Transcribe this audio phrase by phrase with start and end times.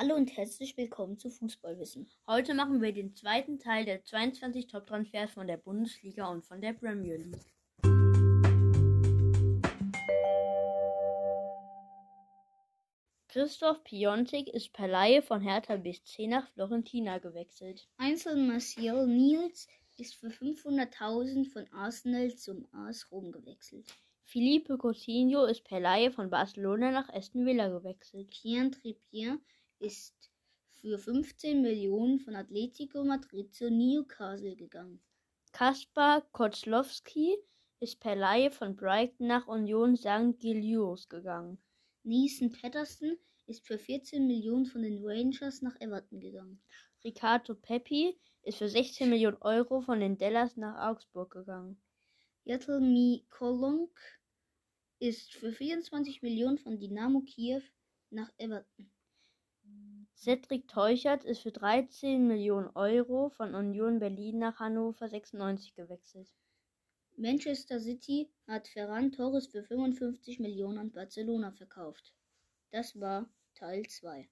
[0.00, 2.08] Hallo und herzlich willkommen zu Fußballwissen.
[2.28, 6.72] Heute machen wir den zweiten Teil der 22 Top-Transfers von der Bundesliga und von der
[6.72, 7.52] Premier League.
[13.26, 17.88] Christoph Piontek ist per Laie von Hertha BSC nach Florentina gewechselt.
[17.96, 23.92] Einzel Martial Niels ist für 500.000 von Arsenal zum AS Rom gewechselt.
[24.22, 28.30] Philippe Coutinho ist per Laie von Barcelona nach Aston Villa gewechselt.
[28.30, 29.40] Kieran Trippier
[29.80, 30.30] ist
[30.80, 35.00] für 15 Millionen von Atletico Madrid zu Newcastle gegangen.
[35.52, 37.36] Kaspar Kozlowski
[37.80, 40.38] ist per Laie von Brighton nach Union St.
[40.38, 41.58] Gilloise gegangen.
[42.02, 46.60] Neeson Patterson ist für 14 Millionen von den Rangers nach Everton gegangen.
[47.04, 51.80] Ricardo Pepi ist für 16 Millionen Euro von den Dallas nach Augsburg gegangen.
[52.44, 53.98] Yatel Kolonk
[54.98, 57.62] ist für 24 Millionen von Dynamo Kiew
[58.10, 58.90] nach Everton.
[60.20, 66.28] Cedric Teuchert ist für 13 Millionen Euro von Union Berlin nach Hannover 96 gewechselt.
[67.16, 72.16] Manchester City hat Ferran Torres für 55 Millionen an Barcelona verkauft.
[72.72, 74.28] Das war Teil 2.